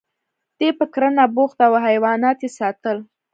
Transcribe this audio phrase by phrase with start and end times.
[0.59, 2.97] دی په کرنه بوخت و او حیوانات یې ساتل